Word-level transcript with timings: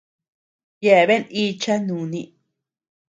Yeabean 0.85 1.23
icha 1.43 1.75
nuni. 1.87 2.23